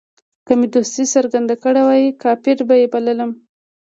که 0.45 0.53
مې 0.59 0.67
دوستي 0.73 1.03
څرګنده 1.13 1.55
کړې 1.63 1.81
وای 1.85 2.03
کافر 2.23 2.57
به 2.67 2.75
یې 2.81 2.87
بللم. 2.93 3.31